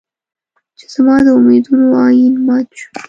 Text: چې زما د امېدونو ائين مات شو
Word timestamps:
چې 0.77 0.85
زما 0.93 1.15
د 1.25 1.27
امېدونو 1.39 1.87
ائين 2.05 2.33
مات 2.47 2.67
شو 2.79 2.89